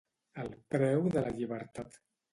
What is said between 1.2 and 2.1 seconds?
la llibertat.